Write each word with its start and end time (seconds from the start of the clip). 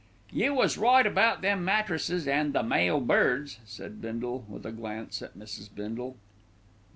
"You 0.31 0.55
was 0.55 0.79
right 0.79 1.05
about 1.05 1.43
them 1.43 1.63
mattresses 1.63 2.27
and 2.27 2.53
the 2.53 2.63
male 2.63 2.99
birds," 2.99 3.59
said 3.67 4.01
Bindle, 4.01 4.43
with 4.49 4.65
a 4.65 4.71
glance 4.71 5.21
at 5.21 5.37
Mrs. 5.37 5.69
Bindle. 5.75 6.17